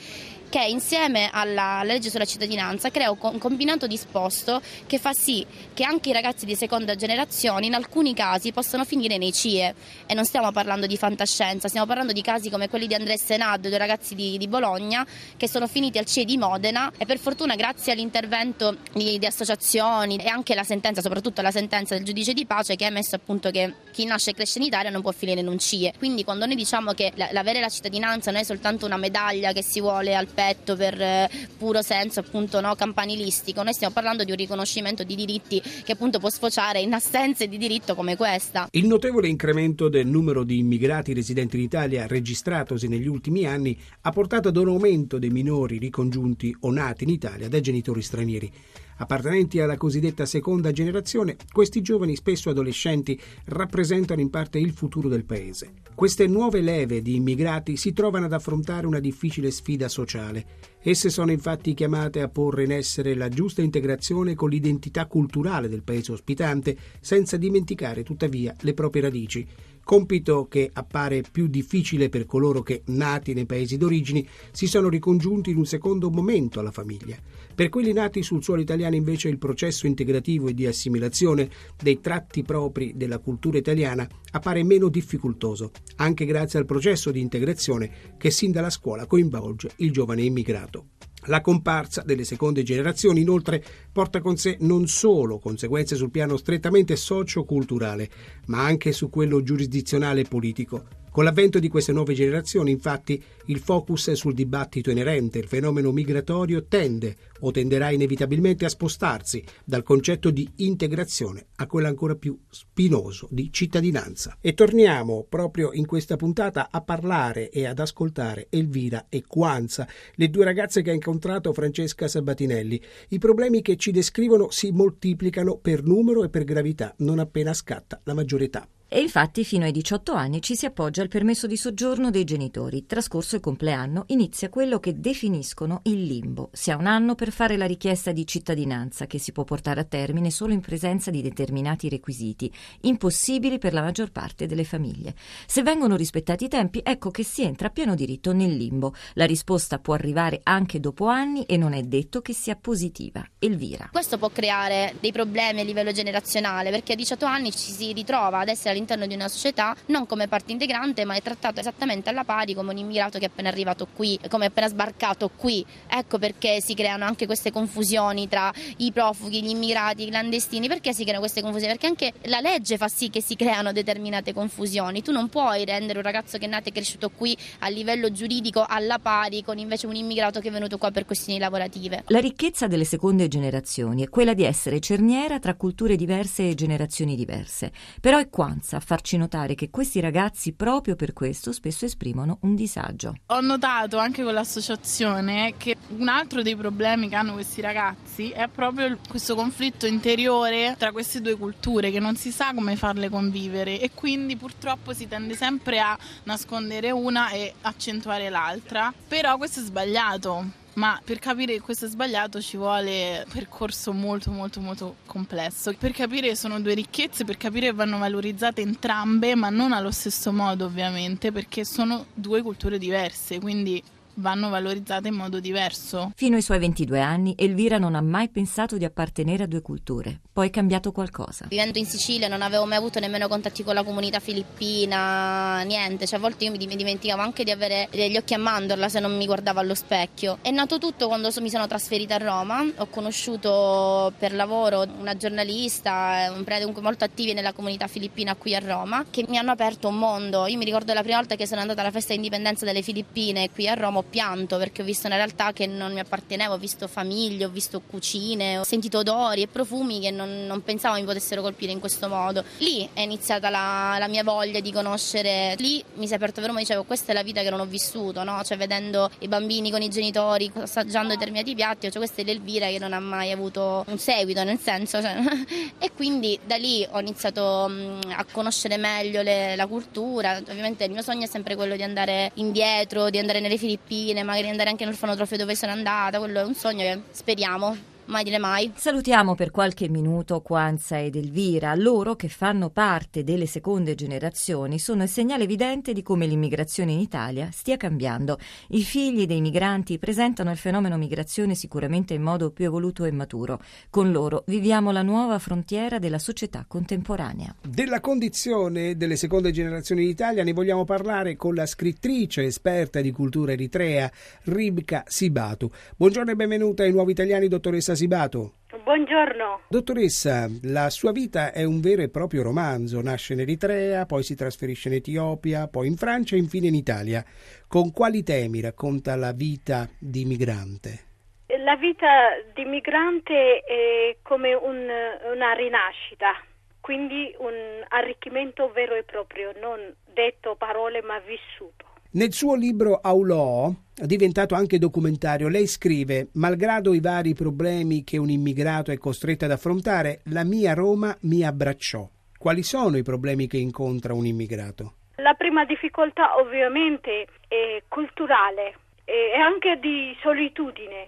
che 0.50 0.64
insieme 0.64 1.30
alla 1.32 1.82
legge 1.84 2.10
sulla 2.10 2.24
cittadinanza 2.24 2.90
crea 2.90 3.10
un 3.10 3.38
combinato 3.38 3.86
disposto 3.86 4.49
che 4.86 4.98
fa 4.98 5.12
sì 5.12 5.46
che 5.74 5.84
anche 5.84 6.08
i 6.08 6.12
ragazzi 6.12 6.46
di 6.46 6.54
seconda 6.54 6.94
generazione 6.94 7.66
in 7.66 7.74
alcuni 7.74 8.14
casi 8.14 8.52
possano 8.52 8.84
finire 8.84 9.18
nei 9.18 9.32
CIE 9.32 9.74
e 10.06 10.14
non 10.14 10.24
stiamo 10.24 10.50
parlando 10.50 10.86
di 10.86 10.96
fantascienza, 10.96 11.68
stiamo 11.68 11.86
parlando 11.86 12.12
di 12.12 12.22
casi 12.22 12.48
come 12.48 12.68
quelli 12.68 12.86
di 12.86 12.94
Andrea 12.94 13.16
Senad, 13.16 13.68
due 13.68 13.78
ragazzi 13.78 14.14
di, 14.14 14.38
di 14.38 14.48
Bologna 14.48 15.06
che 15.36 15.48
sono 15.48 15.66
finiti 15.66 15.98
al 15.98 16.06
CIE 16.06 16.24
di 16.24 16.38
Modena 16.38 16.90
e 16.96 17.04
per 17.04 17.18
fortuna 17.18 17.54
grazie 17.54 17.92
all'intervento 17.92 18.78
di, 18.94 19.18
di 19.18 19.26
associazioni 19.26 20.16
e 20.16 20.28
anche 20.28 20.54
la 20.54 20.64
sentenza, 20.64 21.02
soprattutto 21.02 21.42
la 21.42 21.50
sentenza 21.50 21.94
del 21.94 22.04
giudice 22.04 22.32
di 22.32 22.46
pace 22.46 22.76
che 22.76 22.86
ha 22.86 22.90
messo 22.90 23.16
appunto 23.16 23.50
che 23.50 23.74
chi 23.92 24.04
nasce 24.04 24.30
e 24.30 24.34
cresce 24.34 24.58
in 24.58 24.64
Italia 24.64 24.90
non 24.90 25.02
può 25.02 25.12
finire 25.12 25.40
in 25.40 25.48
un 25.48 25.58
CIE. 25.58 25.92
Quindi 25.98 26.24
quando 26.24 26.46
noi 26.46 26.56
diciamo 26.56 26.92
che 26.92 27.12
l'avere 27.32 27.60
la 27.60 27.68
cittadinanza 27.68 28.30
non 28.30 28.40
è 28.40 28.44
soltanto 28.44 28.86
una 28.86 28.96
medaglia 28.96 29.52
che 29.52 29.62
si 29.62 29.80
vuole 29.80 30.14
al 30.14 30.28
rispetto 30.30 30.76
per 30.76 31.00
eh, 31.00 31.30
puro 31.58 31.82
senso 31.82 32.20
appunto 32.20 32.60
no, 32.60 32.74
campanilistico, 32.74 33.62
noi 33.62 33.74
stiamo 33.74 33.92
parlando 33.92 34.24
di 34.24 34.30
un 34.30 34.36
riconoscimento 34.40 35.04
di 35.04 35.14
diritti 35.14 35.60
che 35.60 35.92
appunto 35.92 36.18
può 36.18 36.30
sfociare 36.30 36.80
in 36.80 36.92
assenze 36.92 37.48
di 37.48 37.58
diritto 37.58 37.94
come 37.94 38.16
questa. 38.16 38.68
Il 38.72 38.86
notevole 38.86 39.28
incremento 39.28 39.88
del 39.88 40.06
numero 40.06 40.44
di 40.44 40.58
immigrati 40.58 41.12
residenti 41.12 41.56
in 41.56 41.62
Italia 41.62 42.06
registratosi 42.06 42.88
negli 42.88 43.06
ultimi 43.06 43.46
anni 43.46 43.78
ha 44.02 44.10
portato 44.10 44.48
ad 44.48 44.56
un 44.56 44.68
aumento 44.68 45.18
dei 45.18 45.30
minori 45.30 45.78
ricongiunti 45.78 46.54
o 46.60 46.70
nati 46.70 47.04
in 47.04 47.10
Italia 47.10 47.48
da 47.48 47.60
genitori 47.60 48.02
stranieri. 48.02 48.52
Appartenenti 49.00 49.60
alla 49.60 49.78
cosiddetta 49.78 50.26
seconda 50.26 50.72
generazione, 50.72 51.36
questi 51.50 51.80
giovani, 51.80 52.16
spesso 52.16 52.50
adolescenti, 52.50 53.18
rappresentano 53.46 54.20
in 54.20 54.28
parte 54.28 54.58
il 54.58 54.72
futuro 54.72 55.08
del 55.08 55.24
paese. 55.24 55.72
Queste 55.94 56.26
nuove 56.26 56.60
leve 56.60 57.00
di 57.00 57.14
immigrati 57.14 57.78
si 57.78 57.94
trovano 57.94 58.26
ad 58.26 58.34
affrontare 58.34 58.86
una 58.86 59.00
difficile 59.00 59.50
sfida 59.50 59.88
sociale. 59.88 60.44
Esse 60.82 61.10
sono 61.10 61.30
infatti 61.30 61.74
chiamate 61.74 62.22
a 62.22 62.28
porre 62.28 62.64
in 62.64 62.72
essere 62.72 63.14
la 63.14 63.28
giusta 63.28 63.60
integrazione 63.60 64.34
con 64.34 64.48
l'identità 64.48 65.04
culturale 65.04 65.68
del 65.68 65.82
paese 65.82 66.12
ospitante, 66.12 66.74
senza 67.00 67.36
dimenticare 67.36 68.02
tuttavia 68.02 68.56
le 68.60 68.72
proprie 68.72 69.02
radici 69.02 69.46
compito 69.90 70.46
che 70.46 70.70
appare 70.72 71.24
più 71.28 71.48
difficile 71.48 72.08
per 72.08 72.24
coloro 72.24 72.62
che, 72.62 72.82
nati 72.86 73.34
nei 73.34 73.44
paesi 73.44 73.76
d'origine, 73.76 74.24
si 74.52 74.68
sono 74.68 74.88
ricongiunti 74.88 75.50
in 75.50 75.56
un 75.56 75.66
secondo 75.66 76.10
momento 76.10 76.60
alla 76.60 76.70
famiglia. 76.70 77.16
Per 77.52 77.68
quelli 77.70 77.92
nati 77.92 78.22
sul 78.22 78.40
suolo 78.40 78.60
italiano 78.60 78.94
invece 78.94 79.28
il 79.28 79.38
processo 79.38 79.88
integrativo 79.88 80.46
e 80.46 80.54
di 80.54 80.64
assimilazione 80.64 81.50
dei 81.82 81.98
tratti 82.00 82.44
propri 82.44 82.92
della 82.94 83.18
cultura 83.18 83.58
italiana 83.58 84.08
appare 84.30 84.62
meno 84.62 84.88
difficoltoso, 84.88 85.72
anche 85.96 86.24
grazie 86.24 86.60
al 86.60 86.66
processo 86.66 87.10
di 87.10 87.18
integrazione 87.18 88.14
che 88.16 88.30
sin 88.30 88.52
dalla 88.52 88.70
scuola 88.70 89.06
coinvolge 89.06 89.70
il 89.78 89.90
giovane 89.90 90.22
immigrato. 90.22 90.99
La 91.26 91.40
comparsa 91.40 92.02
delle 92.02 92.24
seconde 92.24 92.62
generazioni 92.62 93.20
inoltre 93.20 93.62
porta 93.92 94.20
con 94.20 94.36
sé 94.36 94.56
non 94.60 94.86
solo 94.86 95.38
conseguenze 95.38 95.96
sul 95.96 96.10
piano 96.10 96.36
strettamente 96.36 96.96
socio-culturale, 96.96 98.08
ma 98.46 98.64
anche 98.64 98.92
su 98.92 99.10
quello 99.10 99.42
giurisdizionale 99.42 100.20
e 100.20 100.28
politico. 100.28 100.99
Con 101.10 101.24
l'avvento 101.24 101.58
di 101.58 101.68
queste 101.68 101.90
nuove 101.90 102.14
generazioni, 102.14 102.70
infatti, 102.70 103.20
il 103.46 103.58
focus 103.58 104.12
sul 104.12 104.32
dibattito 104.32 104.92
inerente 104.92 105.38
il 105.38 105.48
fenomeno 105.48 105.90
migratorio 105.90 106.66
tende 106.66 107.16
o 107.40 107.50
tenderà 107.50 107.90
inevitabilmente 107.90 108.64
a 108.64 108.68
spostarsi 108.68 109.42
dal 109.64 109.82
concetto 109.82 110.30
di 110.30 110.48
integrazione 110.56 111.46
a 111.56 111.66
quello 111.66 111.88
ancora 111.88 112.14
più 112.14 112.38
spinoso 112.48 113.26
di 113.28 113.50
cittadinanza. 113.50 114.38
E 114.40 114.54
torniamo 114.54 115.26
proprio 115.28 115.72
in 115.72 115.84
questa 115.84 116.14
puntata 116.14 116.68
a 116.70 116.80
parlare 116.80 117.50
e 117.50 117.66
ad 117.66 117.80
ascoltare 117.80 118.46
Elvira 118.48 119.06
e 119.08 119.24
Quanza, 119.26 119.88
le 120.14 120.30
due 120.30 120.44
ragazze 120.44 120.80
che 120.82 120.90
ha 120.90 120.94
incontrato 120.94 121.52
Francesca 121.52 122.06
Sabatinelli. 122.06 122.80
I 123.08 123.18
problemi 123.18 123.62
che 123.62 123.74
ci 123.76 123.90
descrivono 123.90 124.50
si 124.50 124.70
moltiplicano 124.70 125.56
per 125.56 125.82
numero 125.82 126.22
e 126.22 126.28
per 126.28 126.44
gravità 126.44 126.94
non 126.98 127.18
appena 127.18 127.52
scatta 127.52 128.00
la 128.04 128.14
maggiore 128.14 128.44
età. 128.44 128.68
E 128.92 128.98
infatti 128.98 129.44
fino 129.44 129.66
ai 129.66 129.70
18 129.70 130.14
anni 130.14 130.42
ci 130.42 130.56
si 130.56 130.66
appoggia 130.66 131.00
al 131.00 131.06
permesso 131.06 131.46
di 131.46 131.56
soggiorno 131.56 132.10
dei 132.10 132.24
genitori. 132.24 132.86
Trascorso 132.86 133.36
il 133.36 133.40
compleanno 133.40 134.02
inizia 134.08 134.48
quello 134.48 134.80
che 134.80 134.98
definiscono 134.98 135.82
il 135.84 136.02
limbo. 136.02 136.48
Si 136.52 136.72
ha 136.72 136.76
un 136.76 136.88
anno 136.88 137.14
per 137.14 137.30
fare 137.30 137.56
la 137.56 137.66
richiesta 137.66 138.10
di 138.10 138.26
cittadinanza 138.26 139.06
che 139.06 139.18
si 139.18 139.30
può 139.30 139.44
portare 139.44 139.78
a 139.78 139.84
termine 139.84 140.32
solo 140.32 140.54
in 140.54 140.60
presenza 140.60 141.12
di 141.12 141.22
determinati 141.22 141.88
requisiti, 141.88 142.52
impossibili 142.80 143.58
per 143.58 143.74
la 143.74 143.82
maggior 143.82 144.10
parte 144.10 144.46
delle 144.46 144.64
famiglie. 144.64 145.14
Se 145.46 145.62
vengono 145.62 145.94
rispettati 145.94 146.46
i 146.46 146.48
tempi, 146.48 146.80
ecco 146.82 147.12
che 147.12 147.22
si 147.22 147.44
entra 147.44 147.68
a 147.68 147.70
pieno 147.70 147.94
diritto 147.94 148.32
nel 148.32 148.56
limbo. 148.56 148.94
La 149.12 149.24
risposta 149.24 149.78
può 149.78 149.94
arrivare 149.94 150.40
anche 150.42 150.80
dopo 150.80 151.06
anni 151.06 151.44
e 151.44 151.56
non 151.56 151.74
è 151.74 151.82
detto 151.82 152.22
che 152.22 152.32
sia 152.32 152.56
positiva. 152.56 153.24
Elvira. 153.38 153.90
Questo 153.92 154.18
può 154.18 154.30
creare 154.30 154.96
dei 154.98 155.12
problemi 155.12 155.60
a 155.60 155.62
livello 155.62 155.92
generazionale 155.92 156.70
perché 156.70 156.94
a 156.94 156.96
18 156.96 157.24
anni 157.24 157.52
ci 157.52 157.70
si 157.70 157.92
ritrova 157.92 158.40
ad 158.40 158.48
essere 158.48 158.78
all'interno 158.80 159.06
di 159.06 159.14
una 159.14 159.28
società 159.28 159.76
non 159.86 160.06
come 160.06 160.28
parte 160.28 160.52
integrante 160.52 161.04
ma 161.04 161.14
è 161.14 161.22
trattato 161.22 161.60
esattamente 161.60 162.08
alla 162.08 162.24
pari 162.24 162.54
come 162.54 162.70
un 162.70 162.78
immigrato 162.78 163.18
che 163.18 163.26
è 163.26 163.28
appena 163.28 163.48
arrivato 163.48 163.86
qui, 163.94 164.18
come 164.28 164.46
è 164.46 164.48
appena 164.48 164.68
sbarcato 164.68 165.30
qui. 165.36 165.64
Ecco 165.86 166.18
perché 166.18 166.60
si 166.60 166.74
creano 166.74 167.04
anche 167.04 167.26
queste 167.26 167.52
confusioni 167.52 168.28
tra 168.28 168.52
i 168.78 168.90
profughi, 168.92 169.42
gli 169.42 169.50
immigrati, 169.50 170.04
i 170.04 170.08
clandestini. 170.08 170.68
Perché 170.68 170.92
si 170.92 171.02
creano 171.02 171.20
queste 171.20 171.42
confusioni? 171.42 171.76
Perché 171.76 171.86
anche 171.86 172.12
la 172.28 172.40
legge 172.40 172.76
fa 172.76 172.88
sì 172.88 173.10
che 173.10 173.20
si 173.20 173.36
creano 173.36 173.72
determinate 173.72 174.32
confusioni. 174.32 175.02
Tu 175.02 175.12
non 175.12 175.28
puoi 175.28 175.64
rendere 175.64 175.98
un 175.98 176.04
ragazzo 176.04 176.38
che 176.38 176.46
è 176.46 176.48
nato 176.48 176.68
e 176.68 176.72
cresciuto 176.72 177.10
qui 177.10 177.36
a 177.60 177.68
livello 177.68 178.10
giuridico 178.10 178.64
alla 178.66 178.98
pari 178.98 179.42
con 179.42 179.58
invece 179.58 179.86
un 179.86 179.94
immigrato 179.94 180.40
che 180.40 180.48
è 180.48 180.52
venuto 180.52 180.78
qua 180.78 180.90
per 180.90 181.04
questioni 181.04 181.38
lavorative. 181.38 182.04
La 182.06 182.20
ricchezza 182.20 182.66
delle 182.66 182.84
seconde 182.84 183.28
generazioni 183.28 184.04
è 184.04 184.08
quella 184.08 184.34
di 184.34 184.44
essere 184.44 184.80
cerniera 184.80 185.38
tra 185.38 185.54
culture 185.54 185.96
diverse 185.96 186.48
e 186.48 186.54
generazioni 186.54 187.16
diverse. 187.16 187.72
Però 188.00 188.18
è 188.18 188.28
Quanz 188.28 188.69
tendenza 188.70 188.76
a 188.76 188.80
farci 188.80 189.16
notare 189.16 189.54
che 189.54 189.70
questi 189.70 190.00
ragazzi 190.00 190.52
proprio 190.52 190.94
per 190.94 191.12
questo 191.12 191.52
spesso 191.52 191.84
esprimono 191.84 192.38
un 192.42 192.54
disagio. 192.54 193.14
Ho 193.26 193.40
notato 193.40 193.98
anche 193.98 194.22
con 194.22 194.32
l'associazione 194.32 195.54
che 195.56 195.76
un 195.96 196.08
altro 196.08 196.42
dei 196.42 196.54
problemi 196.54 197.08
che 197.08 197.16
hanno 197.16 197.32
questi 197.32 197.60
ragazzi 197.60 198.30
è 198.30 198.48
proprio 198.48 198.96
questo 199.08 199.34
conflitto 199.34 199.86
interiore 199.86 200.76
tra 200.78 200.92
queste 200.92 201.20
due 201.20 201.36
culture 201.36 201.90
che 201.90 201.98
non 201.98 202.14
si 202.16 202.30
sa 202.30 202.52
come 202.54 202.76
farle 202.76 203.08
convivere 203.08 203.80
e 203.80 203.90
quindi 203.92 204.36
purtroppo 204.36 204.92
si 204.92 205.08
tende 205.08 205.34
sempre 205.34 205.80
a 205.80 205.98
nascondere 206.24 206.90
una 206.90 207.30
e 207.30 207.54
accentuare 207.62 208.28
l'altra. 208.28 208.92
Però 209.08 209.36
questo 209.36 209.60
è 209.60 209.62
sbagliato 209.62 210.58
ma 210.80 210.98
per 211.04 211.18
capire 211.18 211.52
che 211.52 211.60
questo 211.60 211.84
è 211.84 211.88
sbagliato 211.88 212.40
ci 212.40 212.56
vuole 212.56 213.22
un 213.26 213.30
percorso 213.30 213.92
molto 213.92 214.30
molto 214.30 214.60
molto 214.60 214.96
complesso. 215.04 215.74
Per 215.78 215.92
capire 215.92 216.34
sono 216.34 216.58
due 216.58 216.72
ricchezze, 216.72 217.26
per 217.26 217.36
capire 217.36 217.66
che 217.66 217.74
vanno 217.74 217.98
valorizzate 217.98 218.62
entrambe, 218.62 219.34
ma 219.34 219.50
non 219.50 219.72
allo 219.72 219.90
stesso 219.90 220.32
modo 220.32 220.64
ovviamente, 220.64 221.32
perché 221.32 221.66
sono 221.66 222.06
due 222.14 222.40
culture 222.40 222.78
diverse, 222.78 223.38
quindi 223.38 223.82
vanno 224.20 224.48
valorizzate 224.48 225.08
in 225.08 225.14
modo 225.14 225.40
diverso. 225.40 226.12
Fino 226.14 226.36
ai 226.36 226.42
suoi 226.42 226.58
22 226.58 227.00
anni, 227.00 227.34
Elvira 227.36 227.78
non 227.78 227.94
ha 227.94 228.00
mai 228.00 228.28
pensato 228.28 228.76
di 228.76 228.84
appartenere 228.84 229.44
a 229.44 229.46
due 229.46 229.62
culture. 229.62 230.20
Poi 230.32 230.48
è 230.48 230.50
cambiato 230.50 230.92
qualcosa. 230.92 231.46
Vivendo 231.48 231.78
in 231.78 231.86
Sicilia 231.86 232.28
non 232.28 232.42
avevo 232.42 232.66
mai 232.66 232.76
avuto 232.76 233.00
nemmeno 233.00 233.26
contatti 233.28 233.64
con 233.64 233.74
la 233.74 233.82
comunità 233.82 234.20
filippina, 234.20 235.62
niente. 235.62 236.06
Cioè, 236.06 236.18
a 236.18 236.22
volte 236.22 236.44
io 236.44 236.50
mi 236.50 236.58
dimenticavo 236.58 237.20
anche 237.20 237.44
di 237.44 237.50
avere 237.50 237.88
gli 237.90 238.16
occhi 238.16 238.34
a 238.34 238.38
mandorla 238.38 238.88
se 238.88 239.00
non 239.00 239.16
mi 239.16 239.26
guardavo 239.26 239.58
allo 239.60 239.74
specchio. 239.74 240.38
È 240.42 240.50
nato 240.50 240.78
tutto 240.78 241.08
quando 241.08 241.30
mi 241.40 241.50
sono 241.50 241.66
trasferita 241.66 242.14
a 242.16 242.18
Roma. 242.18 242.64
Ho 242.76 242.86
conosciuto 242.86 244.12
per 244.18 244.34
lavoro 244.34 244.86
una 244.98 245.16
giornalista, 245.16 246.32
un 246.34 246.44
prete 246.44 246.70
molto 246.80 247.04
attivi 247.04 247.32
nella 247.32 247.52
comunità 247.52 247.86
filippina 247.86 248.34
qui 248.34 248.54
a 248.54 248.60
Roma, 248.60 249.04
che 249.10 249.24
mi 249.28 249.38
hanno 249.38 249.50
aperto 249.50 249.88
un 249.88 249.98
mondo. 249.98 250.46
Io 250.46 250.58
mi 250.58 250.64
ricordo 250.64 250.92
la 250.92 251.02
prima 251.02 251.16
volta 251.16 251.36
che 251.36 251.46
sono 251.46 251.60
andata 251.60 251.80
alla 251.80 251.90
festa 251.90 252.10
di 252.10 252.16
indipendenza 252.16 252.64
delle 252.64 252.82
Filippine 252.82 253.50
qui 253.50 253.68
a 253.68 253.74
Roma, 253.74 253.98
ho 253.98 254.04
pianto 254.10 254.58
perché 254.58 254.82
ho 254.82 254.84
visto 254.84 255.06
una 255.06 255.16
realtà 255.16 255.52
che 255.52 255.66
non 255.66 255.92
mi 255.92 256.00
apparteneva, 256.00 256.54
ho 256.54 256.58
visto 256.58 256.86
famiglie, 256.88 257.46
ho 257.46 257.48
visto 257.48 257.80
cucine, 257.80 258.58
ho 258.58 258.64
sentito 258.64 258.98
odori 258.98 259.42
e 259.42 259.46
profumi 259.46 260.00
che 260.00 260.10
non, 260.10 260.46
non 260.46 260.62
pensavo 260.62 260.96
mi 260.96 261.04
potessero 261.04 261.40
colpire 261.40 261.72
in 261.72 261.80
questo 261.80 262.08
modo. 262.08 262.44
Lì 262.58 262.88
è 262.92 263.00
iniziata 263.00 263.48
la, 263.48 263.96
la 263.98 264.08
mia 264.08 264.24
voglia 264.24 264.60
di 264.60 264.72
conoscere, 264.72 265.54
lì 265.58 265.82
mi 265.94 266.06
si 266.06 266.12
è 266.12 266.16
aperto 266.16 266.40
per 266.40 266.50
me, 266.50 266.60
dicevo 266.60 266.82
questa 266.82 267.12
è 267.12 267.14
la 267.14 267.22
vita 267.22 267.42
che 267.42 267.50
non 267.50 267.60
ho 267.60 267.64
vissuto, 267.64 268.24
no? 268.24 268.42
cioè 268.42 268.56
vedendo 268.56 269.10
i 269.20 269.28
bambini 269.28 269.70
con 269.70 269.80
i 269.80 269.88
genitori 269.88 270.50
assaggiando 270.56 271.14
determinati 271.14 271.54
piatti, 271.54 271.88
cioè 271.90 271.98
questa 271.98 272.22
è 272.22 272.24
l'Elvira 272.24 272.66
che 272.66 272.78
non 272.78 272.92
ha 272.92 273.00
mai 273.00 273.30
avuto 273.30 273.84
un 273.86 273.98
seguito, 273.98 274.42
nel 274.42 274.58
senso, 274.58 275.00
cioè, 275.00 275.16
e 275.78 275.92
quindi 275.94 276.38
da 276.44 276.56
lì 276.56 276.86
ho 276.90 276.98
iniziato 276.98 277.68
mh, 277.68 278.14
a 278.16 278.26
conoscere 278.30 278.76
meglio 278.76 279.22
le, 279.22 279.54
la 279.54 279.66
cultura, 279.66 280.36
ovviamente 280.36 280.84
il 280.84 280.90
mio 280.90 281.02
sogno 281.02 281.24
è 281.24 281.28
sempre 281.28 281.54
quello 281.54 281.76
di 281.76 281.82
andare 281.82 282.32
indietro, 282.34 283.10
di 283.10 283.18
andare 283.18 283.40
nelle 283.40 283.56
Filippine, 283.56 283.99
Filippine, 284.00 284.22
magari 284.22 284.48
andare 284.48 284.70
anche 284.70 284.84
nell'orfanotrofio 284.84 285.36
dove 285.36 285.54
sono 285.54 285.72
andata, 285.72 286.18
quello 286.18 286.40
è 286.40 286.44
un 286.44 286.54
sogno 286.54 286.82
che 286.82 287.02
speriamo 287.10 287.76
mai 288.10 288.24
dire 288.24 288.38
mai. 288.38 288.72
Salutiamo 288.74 289.34
per 289.34 289.50
qualche 289.50 289.88
minuto 289.88 290.40
Quanza 290.40 291.00
ed 291.00 291.14
Elvira. 291.14 291.74
Loro 291.76 292.16
che 292.16 292.28
fanno 292.28 292.68
parte 292.68 293.22
delle 293.22 293.46
seconde 293.46 293.94
generazioni 293.94 294.78
sono 294.78 295.04
il 295.04 295.08
segnale 295.08 295.44
evidente 295.44 295.92
di 295.92 296.02
come 296.02 296.26
l'immigrazione 296.26 296.92
in 296.92 296.98
Italia 296.98 297.48
stia 297.52 297.76
cambiando. 297.76 298.38
I 298.70 298.82
figli 298.82 299.26
dei 299.26 299.40
migranti 299.40 299.98
presentano 299.98 300.50
il 300.50 300.56
fenomeno 300.56 300.96
migrazione 300.96 301.54
sicuramente 301.54 302.12
in 302.12 302.22
modo 302.22 302.50
più 302.50 302.64
evoluto 302.64 303.04
e 303.04 303.12
maturo. 303.12 303.60
Con 303.88 304.10
loro 304.10 304.42
viviamo 304.46 304.90
la 304.90 305.02
nuova 305.02 305.38
frontiera 305.38 305.98
della 305.98 306.18
società 306.18 306.64
contemporanea. 306.66 307.54
Della 307.66 308.00
condizione 308.00 308.96
delle 308.96 309.16
seconde 309.16 309.52
generazioni 309.52 310.02
in 310.02 310.08
Italia 310.08 310.42
ne 310.42 310.52
vogliamo 310.52 310.84
parlare 310.84 311.36
con 311.36 311.54
la 311.54 311.66
scrittrice 311.66 312.42
esperta 312.42 313.00
di 313.00 313.12
cultura 313.12 313.52
eritrea 313.52 314.10
Ribka 314.44 315.04
Sibatu. 315.06 315.70
Buongiorno 315.96 316.32
e 316.32 316.36
benvenuta 316.36 316.82
ai 316.82 316.90
nuovi 316.90 317.12
italiani, 317.12 317.46
dottoressa 317.46 317.94
Sibato. 318.00 318.52
Buongiorno. 318.82 319.60
Dottoressa, 319.68 320.48
la 320.62 320.88
sua 320.88 321.12
vita 321.12 321.52
è 321.52 321.64
un 321.64 321.82
vero 321.82 322.00
e 322.00 322.08
proprio 322.08 322.42
romanzo. 322.42 323.02
Nasce 323.02 323.34
in 323.34 323.40
Eritrea, 323.40 324.06
poi 324.06 324.22
si 324.22 324.34
trasferisce 324.34 324.88
in 324.88 324.94
Etiopia, 324.94 325.68
poi 325.68 325.86
in 325.88 325.96
Francia 325.96 326.34
e 326.34 326.38
infine 326.38 326.68
in 326.68 326.74
Italia. 326.74 327.22
Con 327.68 327.92
quali 327.92 328.22
temi 328.22 328.62
racconta 328.62 329.16
la 329.16 329.32
vita 329.32 329.86
di 329.98 330.24
migrante? 330.24 331.44
La 331.62 331.76
vita 331.76 332.40
di 332.54 332.64
migrante 332.64 333.60
è 333.60 334.16
come 334.22 334.54
un, 334.54 334.88
una 335.34 335.52
rinascita, 335.52 336.42
quindi 336.80 337.34
un 337.36 337.84
arricchimento 337.86 338.72
vero 338.72 338.94
e 338.94 339.02
proprio, 339.02 339.52
non 339.60 339.94
detto 340.14 340.54
parole 340.56 341.02
ma 341.02 341.18
vissuto. 341.18 341.89
Nel 342.12 342.32
suo 342.32 342.56
libro 342.56 342.98
Aulò, 343.00 343.72
diventato 343.94 344.56
anche 344.56 344.78
documentario, 344.78 345.46
lei 345.46 345.68
scrive: 345.68 346.30
Malgrado 346.32 346.92
i 346.92 346.98
vari 346.98 347.34
problemi 347.34 348.02
che 348.02 348.16
un 348.16 348.28
immigrato 348.28 348.90
è 348.90 348.98
costretto 348.98 349.44
ad 349.44 349.52
affrontare, 349.52 350.18
la 350.24 350.42
mia 350.42 350.74
Roma 350.74 351.16
mi 351.20 351.44
abbracciò. 351.44 352.08
Quali 352.36 352.64
sono 352.64 352.96
i 352.96 353.04
problemi 353.04 353.46
che 353.46 353.58
incontra 353.58 354.12
un 354.12 354.26
immigrato? 354.26 354.94
La 355.18 355.34
prima 355.34 355.64
difficoltà 355.64 356.36
ovviamente 356.36 357.28
è 357.46 357.80
culturale 357.86 358.74
e 359.04 359.38
anche 359.38 359.78
di 359.80 360.12
solitudine, 360.20 361.06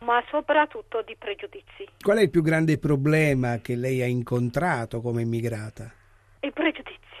ma 0.00 0.22
soprattutto 0.28 1.02
di 1.06 1.16
pregiudizi. 1.18 1.88
Qual 1.98 2.18
è 2.18 2.22
il 2.22 2.30
più 2.30 2.42
grande 2.42 2.76
problema 2.76 3.60
che 3.62 3.74
lei 3.74 4.02
ha 4.02 4.06
incontrato 4.06 5.00
come 5.00 5.22
immigrata? 5.22 5.90
I 6.40 6.52
pregiudizi. 6.52 7.11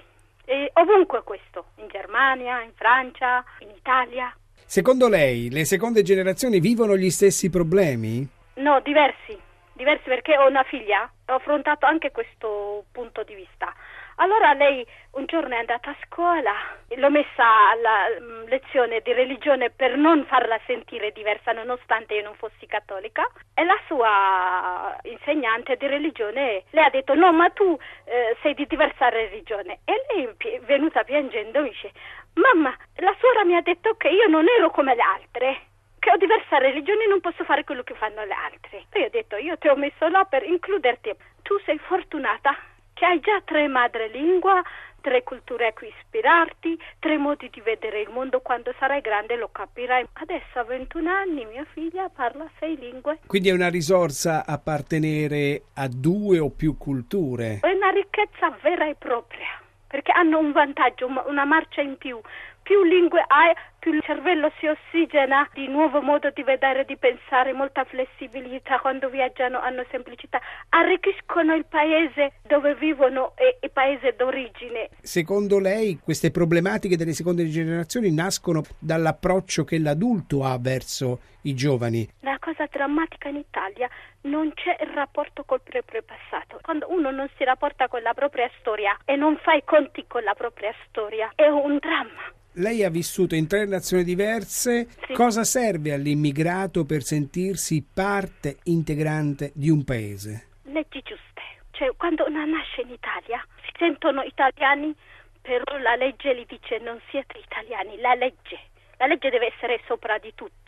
E 0.52 0.70
ovunque 0.74 1.22
questo, 1.22 1.64
in 1.76 1.88
Germania, 1.88 2.60
in 2.60 2.72
Francia, 2.74 3.42
in 3.60 3.70
Italia. 3.70 4.36
Secondo 4.66 5.08
lei 5.08 5.48
le 5.48 5.64
seconde 5.64 6.02
generazioni 6.02 6.60
vivono 6.60 6.94
gli 6.94 7.08
stessi 7.08 7.48
problemi? 7.48 8.28
No, 8.56 8.78
diversi, 8.84 9.34
diversi 9.72 10.10
perché 10.10 10.36
ho 10.36 10.46
una 10.46 10.62
figlia, 10.64 11.10
ho 11.28 11.32
affrontato 11.36 11.86
anche 11.86 12.10
questo 12.10 12.84
punto 12.92 13.22
di 13.22 13.34
vista. 13.34 13.72
Allora 14.16 14.52
lei 14.52 14.86
un 15.12 15.26
giorno 15.26 15.54
è 15.54 15.58
andata 15.58 15.90
a 15.90 15.96
scuola, 16.06 16.52
l'ho 16.96 17.10
messa 17.10 17.70
alla 17.70 18.06
mm, 18.20 18.46
lezione 18.46 19.00
di 19.00 19.12
religione 19.12 19.70
per 19.70 19.96
non 19.96 20.24
farla 20.26 20.58
sentire 20.66 21.12
diversa 21.12 21.52
nonostante 21.52 22.14
io 22.14 22.22
non 22.22 22.34
fossi 22.34 22.66
cattolica 22.66 23.26
e 23.54 23.64
la 23.64 23.78
sua 23.86 24.96
insegnante 25.02 25.76
di 25.76 25.86
religione 25.86 26.64
le 26.70 26.82
ha 26.82 26.90
detto 26.90 27.14
no 27.14 27.32
ma 27.32 27.48
tu 27.50 27.76
eh, 28.04 28.36
sei 28.42 28.54
di 28.54 28.66
diversa 28.66 29.08
religione 29.08 29.80
e 29.84 30.04
lei 30.08 30.28
è 30.54 30.60
venuta 30.60 31.04
piangendo 31.04 31.62
mi 31.62 31.70
dice 31.70 31.92
mamma 32.34 32.74
la 32.96 33.14
suora 33.18 33.44
mi 33.44 33.56
ha 33.56 33.62
detto 33.62 33.94
che 33.96 34.08
io 34.08 34.28
non 34.28 34.46
ero 34.48 34.70
come 34.70 34.94
le 34.94 35.02
altre 35.02 35.60
che 35.98 36.10
ho 36.10 36.16
diversa 36.16 36.58
religione 36.58 37.04
e 37.04 37.08
non 37.08 37.20
posso 37.20 37.44
fare 37.44 37.62
quello 37.62 37.84
che 37.84 37.94
fanno 37.94 38.24
le 38.24 38.34
altre. 38.34 38.86
E 38.90 38.98
io 38.98 39.06
ho 39.06 39.10
detto, 39.10 39.36
io 39.36 39.56
ti 39.56 39.68
ho 39.68 39.76
messo 39.76 40.08
là 40.08 40.24
per 40.24 40.42
includerti. 40.42 41.14
Tu 41.42 41.56
sei 41.60 41.78
fortunata 41.78 42.56
che 43.02 43.08
hai 43.08 43.18
già 43.18 43.42
tre 43.44 43.66
madrelingua, 43.66 44.62
tre 45.00 45.24
culture 45.24 45.66
a 45.66 45.72
cui 45.72 45.88
ispirarti, 45.88 46.78
tre 47.00 47.18
modi 47.18 47.50
di 47.52 47.60
vedere 47.60 48.00
il 48.00 48.10
mondo. 48.10 48.38
Quando 48.38 48.72
sarai 48.78 49.00
grande 49.00 49.34
lo 49.34 49.48
capirai. 49.50 50.06
Adesso 50.12 50.60
a 50.60 50.62
21 50.62 51.10
anni 51.10 51.44
mia 51.46 51.66
figlia 51.72 52.08
parla 52.14 52.48
sei 52.60 52.76
lingue. 52.78 53.18
Quindi 53.26 53.48
è 53.48 53.52
una 53.52 53.70
risorsa 53.70 54.46
appartenere 54.46 55.62
a 55.74 55.88
due 55.88 56.38
o 56.38 56.50
più 56.50 56.78
culture. 56.78 57.58
È 57.60 57.72
una 57.72 57.90
ricchezza 57.90 58.56
vera 58.62 58.88
e 58.88 58.94
propria, 58.94 59.60
perché 59.88 60.12
hanno 60.12 60.38
un 60.38 60.52
vantaggio, 60.52 61.08
una 61.26 61.44
marcia 61.44 61.80
in 61.80 61.98
più 61.98 62.20
più 62.62 62.84
lingue 62.84 63.22
hai, 63.26 63.52
più 63.78 63.92
il 63.92 64.02
cervello 64.02 64.50
si 64.58 64.66
ossigena, 64.66 65.48
di 65.52 65.66
nuovo 65.66 66.00
modo 66.00 66.30
di 66.30 66.42
vedere, 66.42 66.84
di 66.84 66.96
pensare, 66.96 67.52
molta 67.52 67.84
flessibilità, 67.84 68.78
quando 68.78 69.08
viaggiano 69.08 69.58
hanno 69.58 69.84
semplicità, 69.90 70.40
arricchiscono 70.68 71.54
il 71.54 71.66
paese 71.66 72.34
dove 72.46 72.74
vivono 72.76 73.32
e 73.36 73.58
il 73.60 73.70
paese 73.72 74.14
d'origine. 74.16 74.90
Secondo 75.00 75.58
lei 75.58 75.98
queste 76.02 76.30
problematiche 76.30 76.96
delle 76.96 77.12
seconde 77.12 77.46
generazioni 77.46 78.14
nascono 78.14 78.62
dall'approccio 78.78 79.64
che 79.64 79.78
l'adulto 79.78 80.44
ha 80.44 80.56
verso 80.60 81.18
i 81.42 81.54
giovani? 81.54 82.08
La 82.20 82.38
cosa 82.38 82.66
drammatica 82.70 83.28
in 83.28 83.36
Italia 83.36 83.88
non 84.22 84.52
c'è 84.54 84.76
il 84.80 84.90
rapporto 84.94 85.42
col 85.44 85.60
proprio 85.62 86.02
passato. 86.02 86.60
Quando 86.62 86.86
uno 86.90 87.10
non 87.10 87.28
si 87.36 87.44
rapporta 87.44 87.88
con 87.88 88.02
la 88.02 88.14
propria 88.14 88.48
storia 88.60 88.96
e 89.04 89.16
non 89.16 89.36
fa 89.38 89.54
i 89.54 89.64
conti 89.64 90.04
con 90.06 90.22
la 90.22 90.34
propria 90.34 90.72
storia, 90.86 91.32
è 91.34 91.48
un 91.48 91.78
dramma. 91.78 92.40
Lei 92.56 92.84
ha 92.84 92.90
vissuto 92.90 93.34
in 93.34 93.46
tre 93.46 93.64
nazioni 93.64 94.04
diverse. 94.04 94.88
Sì. 95.06 95.14
Cosa 95.14 95.42
serve 95.42 95.92
all'immigrato 95.92 96.84
per 96.84 97.02
sentirsi 97.02 97.82
parte 97.82 98.58
integrante 98.64 99.52
di 99.54 99.70
un 99.70 99.84
paese? 99.84 100.48
Leggi 100.64 101.00
giuste. 101.02 101.40
Cioè, 101.70 101.90
quando 101.96 102.26
uno 102.26 102.44
nasce 102.44 102.82
in 102.82 102.90
Italia, 102.90 103.42
si 103.64 103.72
sentono 103.78 104.22
italiani, 104.22 104.94
però 105.40 105.78
la 105.78 105.96
legge 105.96 106.36
gli 106.36 106.44
dice 106.46 106.78
non 106.78 107.00
siete 107.10 107.38
italiani, 107.38 107.98
la 108.00 108.14
legge. 108.14 108.60
La 108.98 109.06
legge 109.06 109.30
deve 109.30 109.52
essere 109.54 109.80
sopra 109.86 110.18
di 110.18 110.32
tutto 110.34 110.61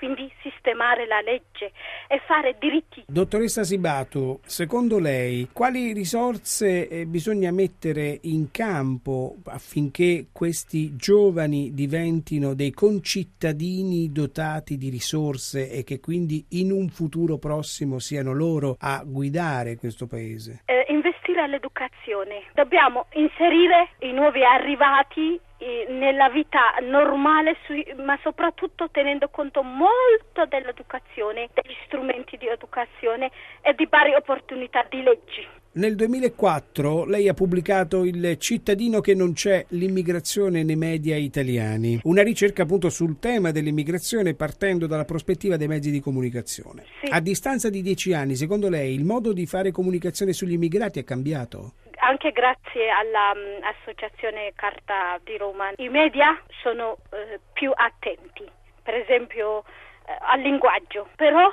quindi 0.00 0.32
sistemare 0.40 1.06
la 1.06 1.20
legge 1.20 1.72
e 2.08 2.22
fare 2.26 2.56
diritti. 2.58 3.04
Dottoressa 3.06 3.62
Sibatu, 3.64 4.40
secondo 4.46 4.98
lei 4.98 5.48
quali 5.52 5.92
risorse 5.92 6.88
eh, 6.88 7.04
bisogna 7.04 7.50
mettere 7.50 8.18
in 8.22 8.50
campo 8.50 9.36
affinché 9.44 10.28
questi 10.32 10.96
giovani 10.96 11.74
diventino 11.74 12.54
dei 12.54 12.70
concittadini 12.70 14.10
dotati 14.10 14.78
di 14.78 14.88
risorse 14.88 15.70
e 15.70 15.84
che 15.84 16.00
quindi 16.00 16.46
in 16.50 16.72
un 16.72 16.88
futuro 16.88 17.36
prossimo 17.36 17.98
siano 17.98 18.32
loro 18.32 18.76
a 18.78 19.04
guidare 19.04 19.76
questo 19.76 20.06
paese? 20.06 20.62
Eh, 20.64 20.86
investire 21.30 21.40
all'educazione. 21.42 22.42
Dobbiamo 22.52 23.06
inserire 23.12 23.90
i 24.00 24.12
nuovi 24.12 24.44
arrivati 24.44 25.40
nella 25.88 26.30
vita 26.30 26.74
normale, 26.80 27.56
ma 27.96 28.18
soprattutto 28.22 28.90
tenendo 28.90 29.28
conto 29.28 29.62
molto 29.62 30.46
dell'educazione, 30.48 31.50
degli 31.52 31.76
strumenti 31.84 32.36
di 32.36 32.48
educazione 32.48 33.30
e 33.60 33.74
di 33.74 33.86
pari 33.86 34.14
opportunità 34.14 34.86
di 34.88 35.02
leggi. 35.02 35.59
Nel 35.72 35.94
2004 35.94 37.04
lei 37.04 37.28
ha 37.28 37.32
pubblicato 37.32 38.02
Il 38.04 38.38
cittadino 38.38 39.00
che 39.00 39.14
non 39.14 39.34
c'è, 39.34 39.64
l'immigrazione 39.68 40.64
nei 40.64 40.74
media 40.74 41.14
italiani, 41.14 42.00
una 42.02 42.24
ricerca 42.24 42.62
appunto 42.62 42.90
sul 42.90 43.20
tema 43.20 43.52
dell'immigrazione 43.52 44.34
partendo 44.34 44.88
dalla 44.88 45.04
prospettiva 45.04 45.56
dei 45.56 45.68
mezzi 45.68 45.92
di 45.92 46.00
comunicazione. 46.00 46.86
Sì. 47.00 47.12
A 47.12 47.20
distanza 47.20 47.70
di 47.70 47.82
dieci 47.82 48.12
anni, 48.12 48.34
secondo 48.34 48.68
lei, 48.68 48.94
il 48.94 49.04
modo 49.04 49.32
di 49.32 49.46
fare 49.46 49.70
comunicazione 49.70 50.32
sugli 50.32 50.54
immigrati 50.54 50.98
è 50.98 51.04
cambiato? 51.04 51.74
anche 52.02 52.32
grazie 52.32 52.88
all'associazione 52.90 54.46
mm, 54.50 54.56
Carta 54.56 55.20
di 55.22 55.36
Roma 55.36 55.70
i 55.76 55.88
media 55.88 56.36
sono 56.62 56.96
eh, 57.12 57.38
più 57.52 57.70
attenti, 57.72 58.48
per 58.82 58.94
esempio 58.94 59.64
eh, 60.06 60.16
al 60.18 60.40
linguaggio, 60.40 61.08
però 61.14 61.48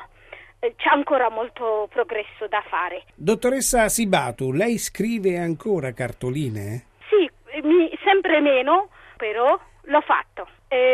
c'è 0.75 0.89
ancora 0.89 1.29
molto 1.29 1.87
progresso 1.89 2.47
da 2.47 2.63
fare. 2.67 3.03
Dottoressa 3.15 3.87
Sibatu, 3.89 4.51
lei 4.51 4.77
scrive 4.77 5.37
ancora 5.37 5.93
cartoline? 5.93 6.85
Sì, 7.09 7.29
mi, 7.61 7.89
sempre 8.03 8.39
meno, 8.41 8.89
però 9.17 9.59
l'ho 9.83 10.01
fatto. 10.01 10.47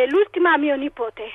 l'ultima 0.07 0.57
mio 0.57 0.75
nipote 0.75 1.31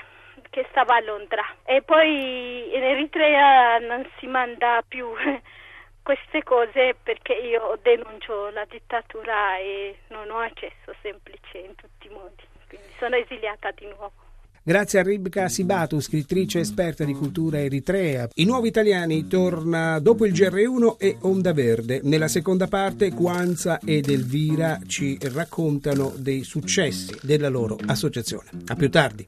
che 0.50 0.66
stava 0.70 0.96
a 0.96 1.00
Londra 1.00 1.44
e 1.64 1.82
poi 1.82 2.74
in 2.74 2.82
Eritrea 2.82 3.78
non 3.78 4.08
si 4.18 4.26
manda 4.26 4.82
più 4.86 5.06
queste 6.02 6.42
cose 6.42 6.96
perché 7.02 7.34
io 7.34 7.78
denuncio 7.82 8.50
la 8.50 8.64
dittatura 8.64 9.58
e 9.58 9.98
non 10.08 10.30
ho 10.30 10.38
accesso 10.38 10.94
semplice 11.02 11.58
in 11.58 11.74
tutti 11.74 12.06
i 12.06 12.10
modi, 12.10 12.42
quindi 12.66 12.88
sono 12.98 13.16
esiliata 13.16 13.70
di 13.72 13.86
nuovo. 13.86 14.27
Grazie 14.68 14.98
a 14.98 15.02
Ribka 15.02 15.48
Sibatu, 15.48 15.98
scrittrice 15.98 16.58
esperta 16.58 17.02
di 17.02 17.14
cultura 17.14 17.58
eritrea. 17.58 18.28
I 18.34 18.44
nuovi 18.44 18.68
italiani 18.68 19.26
torna 19.26 19.98
dopo 19.98 20.26
il 20.26 20.34
GR1 20.34 20.96
e 20.98 21.16
Onda 21.22 21.54
Verde. 21.54 22.02
Nella 22.04 22.28
seconda 22.28 22.66
parte 22.66 23.08
Guanza 23.08 23.78
ed 23.82 24.10
Elvira 24.10 24.78
ci 24.86 25.16
raccontano 25.32 26.12
dei 26.18 26.44
successi 26.44 27.16
della 27.22 27.48
loro 27.48 27.78
associazione. 27.86 28.50
A 28.66 28.74
più 28.74 28.90
tardi. 28.90 29.26